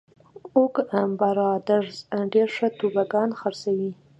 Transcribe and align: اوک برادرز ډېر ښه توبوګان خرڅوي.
اوک 0.55 0.75
برادرز 1.19 1.95
ډېر 2.33 2.47
ښه 2.55 2.67
توبوګان 2.79 3.29
خرڅوي. 3.39 3.91